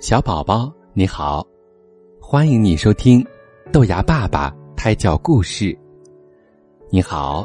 [0.00, 1.44] 小宝宝你好，
[2.20, 3.24] 欢迎你收听
[3.72, 5.76] 豆芽爸爸胎教故事。
[6.88, 7.44] 你好，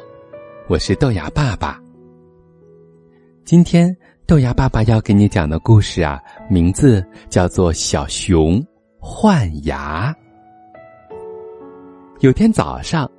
[0.68, 1.82] 我是豆芽爸爸。
[3.44, 3.92] 今天
[4.28, 8.64] 豆芽爸爸要给你讲的故事啊，名字叫做《小熊
[9.00, 10.16] 换牙》。
[12.20, 13.10] 有天早上，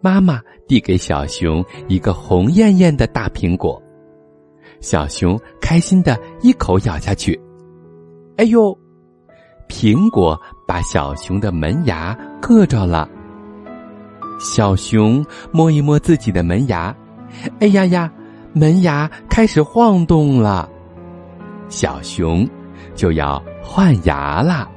[0.00, 3.80] 妈妈递给小熊一个红艳艳的大苹果，
[4.80, 7.38] 小熊开心的一口咬下去。
[8.36, 8.76] 哎呦！
[9.68, 13.08] 苹果把小熊的门牙硌着了。
[14.38, 16.94] 小熊摸一摸自己的门牙，
[17.60, 18.12] 哎呀呀，
[18.52, 20.68] 门牙开始晃动了。
[21.68, 22.48] 小熊
[22.94, 24.70] 就要换牙了。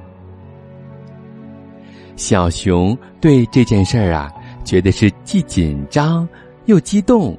[2.16, 4.32] 小熊对这件事儿啊，
[4.64, 6.28] 觉得是既紧张
[6.66, 7.38] 又激动。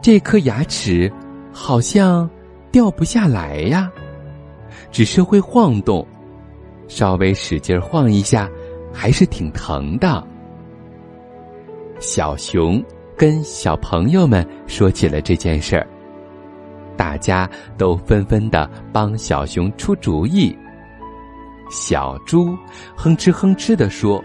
[0.00, 1.12] 这颗牙齿
[1.52, 2.30] 好像
[2.70, 3.90] 掉不下来呀。
[4.90, 6.06] 只是会晃动，
[6.88, 8.48] 稍微使劲晃一下，
[8.92, 10.26] 还是挺疼的。
[11.98, 12.82] 小熊
[13.16, 15.86] 跟小朋友们说起了这件事儿，
[16.96, 20.56] 大家都纷纷的帮小熊出主意。
[21.70, 22.56] 小猪
[22.94, 24.22] 哼哧哼哧的说：“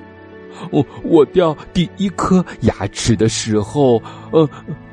[0.72, 4.00] 我我掉第一颗牙齿的时候，
[4.32, 4.48] 呃，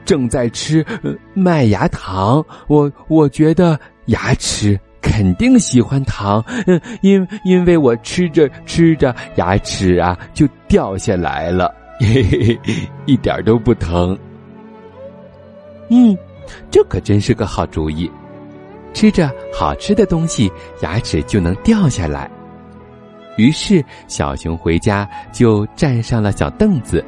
[0.04, 0.82] 正在吃
[1.34, 4.78] 麦芽糖，我我觉得牙齿。”
[5.18, 14.16] 肯定喜欢糖，嗯，因因为我吃着吃着，牙齿啊就掉下来了，嘿嘿嘿，一点都不疼。
[15.88, 16.16] 嗯，
[16.70, 18.08] 这可真是个好主意，
[18.94, 20.48] 吃着好吃的东西，
[20.82, 22.30] 牙齿就能掉下来。
[23.36, 27.04] 于是小熊回家就站上了小凳子。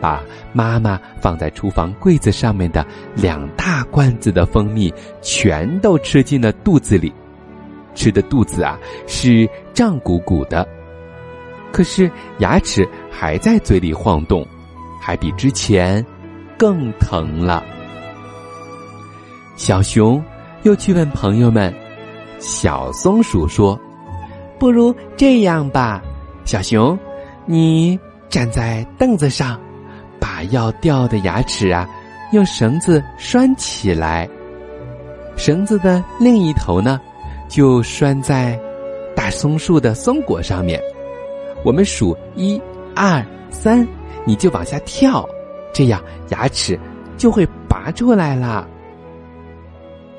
[0.00, 0.22] 把
[0.54, 7.12] 妈妈放在厨房柜子上面的两大罐子的蜂蜜全都吃进了肚子里，
[7.96, 10.64] 吃的肚子啊是胀鼓鼓的，
[11.72, 12.08] 可是
[12.38, 14.46] 牙齿还在嘴里晃动，
[15.02, 16.04] 还比之前
[16.56, 17.64] 更疼了。
[19.56, 20.22] 小熊
[20.62, 21.74] 又去问朋友们，
[22.38, 23.76] 小松鼠说
[24.60, 26.00] ：“不如这样吧，
[26.44, 26.96] 小熊，
[27.46, 27.98] 你
[28.28, 29.58] 站在凳子上。”
[30.18, 31.88] 把要掉的牙齿啊，
[32.32, 34.28] 用绳子拴起来。
[35.36, 36.98] 绳子的另一头呢，
[37.48, 38.58] 就拴在
[39.14, 40.80] 大松树的松果上面。
[41.64, 42.60] 我们数一、
[42.94, 43.86] 二、三，
[44.24, 45.28] 你就往下跳，
[45.72, 46.78] 这样牙齿
[47.16, 48.68] 就会拔出来了。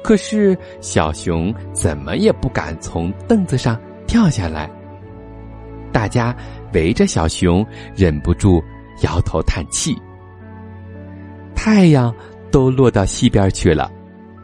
[0.04, 4.70] 可是小熊怎么也不敢从凳子上跳下来。
[5.92, 6.36] 大家
[6.74, 8.62] 围着小熊，忍不住。
[9.04, 9.96] 摇头叹气，
[11.54, 12.12] 太阳
[12.52, 13.92] 都落到西边去了，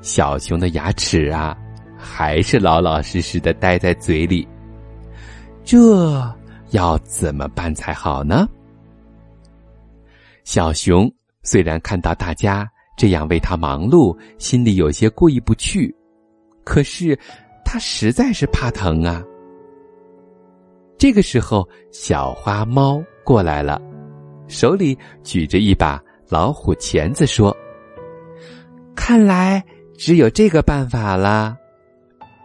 [0.04, 1.58] 小熊的牙齿啊，
[2.04, 4.46] 还是老老实实的待在嘴里。
[5.64, 6.22] 这
[6.72, 8.46] 要怎么办才好呢？
[10.44, 11.10] 小熊
[11.42, 15.96] 虽然看到大家这样为他忙碌，心里有些过意不去，
[16.66, 17.18] 可是
[17.64, 19.24] 他实在是怕疼啊。
[20.98, 23.82] 这个时候，小花猫过来了。
[24.50, 27.56] 手里举着一把老虎钳子，说
[28.96, 29.64] ：“看来
[29.98, 31.58] 只有这个办法了。”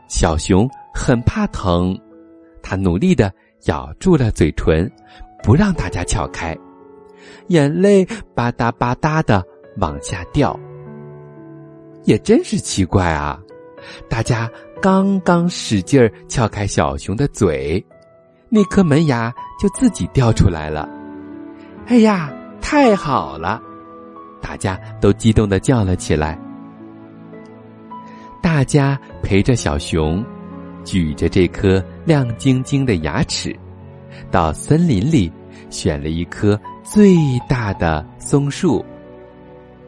[0.09, 1.99] 小熊很怕疼，
[2.63, 3.33] 它努力的
[3.67, 4.91] 咬住了嘴唇，
[5.43, 6.57] 不让大家撬开，
[7.49, 8.05] 眼泪
[8.35, 9.45] 吧嗒吧嗒的
[9.77, 10.59] 往下掉。
[12.05, 13.39] 也真是奇怪啊！
[14.09, 17.85] 大家刚刚使劲儿撬开小熊的嘴，
[18.49, 20.89] 那颗门牙就自己掉出来了。
[21.87, 22.33] 哎呀，
[22.63, 23.61] 太好了！
[24.41, 26.39] 大家都激动的叫了起来。
[28.41, 30.25] 大家陪着小熊，
[30.85, 33.55] 举着这颗亮晶晶的牙齿，
[34.31, 35.31] 到森林里
[35.71, 37.17] 选了一棵最
[37.49, 38.85] 大的松树，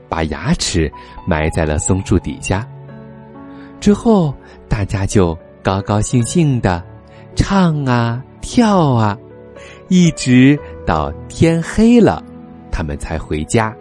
[0.09, 0.91] 把牙齿
[1.27, 2.67] 埋在了松树底下。
[3.81, 4.35] 之后，
[4.69, 6.85] 大家就高高兴兴的
[7.35, 9.17] 唱啊跳啊。
[9.89, 12.23] 一直到天黑了，
[12.71, 13.75] 他们才回家。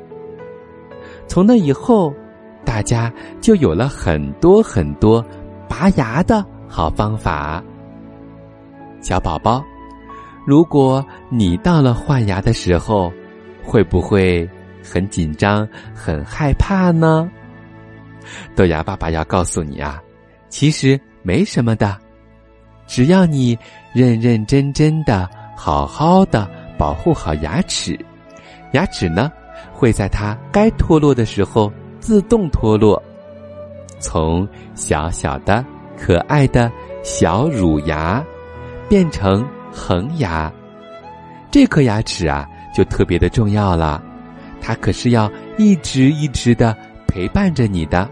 [1.28, 2.14] 从那以后，
[2.66, 5.24] 大家就有了很多很多
[5.70, 7.64] 拔牙的好方法。
[9.00, 9.64] 小宝宝，
[10.46, 13.14] 如果你到了换牙的时候，
[13.64, 14.50] 会不会
[14.84, 17.30] 很紧张、很害怕呢？
[18.56, 20.02] 豆芽爸爸要告诉你啊，
[20.50, 21.98] 其实没什么的，
[22.88, 23.58] 只要你
[23.94, 25.30] 认认真真的。
[25.62, 28.00] 好好的保护好牙齿，
[28.72, 29.30] 牙齿呢
[29.74, 31.70] 会在它该脱落的时候
[32.00, 33.04] 自动脱落，
[34.00, 35.64] 从小小的
[35.98, 36.72] 可爱的
[37.04, 38.24] 小乳牙
[38.88, 40.52] 变成恒牙，
[41.52, 44.02] 这颗牙齿啊就特别的重要了，
[44.62, 46.76] 它可是要一直一直的
[47.08, 48.10] 陪伴着你的。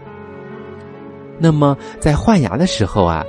[1.38, 3.24] 那么在换牙的时候啊，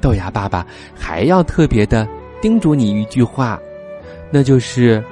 [0.00, 2.06] 豆芽爸爸还要特别的
[2.40, 3.58] 叮嘱你一句话，
[4.30, 5.02] 那就是：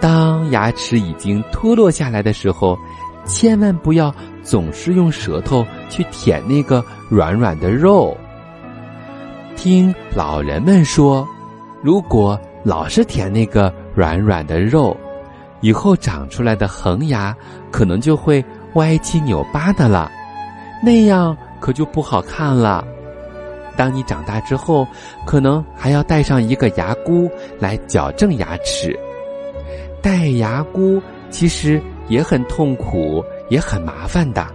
[0.00, 2.78] 当牙齿已经脱落下来的时候，
[3.24, 8.16] 千万不要总是用舌头去舔那个软软的肉。
[9.56, 11.26] 听老人们说，
[11.82, 14.96] 如果老是舔那个软软的肉，
[15.60, 17.34] 以后长出来的恒牙
[17.70, 18.44] 可能就会
[18.74, 20.10] 歪七扭八的了，
[20.82, 22.84] 那样可就不好看了。
[23.76, 24.86] 当你长大之后，
[25.24, 28.98] 可能还要带上一个牙箍来矫正牙齿。
[30.02, 31.00] 戴牙箍
[31.30, 34.46] 其实也很痛苦，也很麻烦的，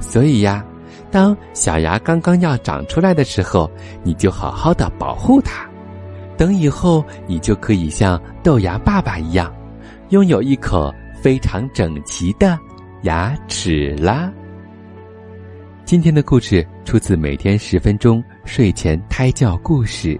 [0.00, 0.64] 所以呀。
[1.10, 3.70] 当小牙刚刚要长出来的时候，
[4.02, 5.68] 你就好好的保护它。
[6.38, 9.54] 等以后，你就可以像豆芽爸爸一样，
[10.08, 10.90] 拥有一口
[11.20, 12.58] 非常整齐的
[13.02, 14.32] 牙齿啦。
[15.84, 20.14] 今天的故事出自《每天十分钟睡前胎教故事》。